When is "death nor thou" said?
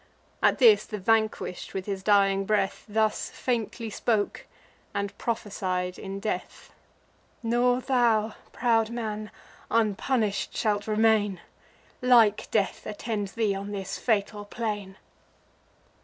6.19-8.33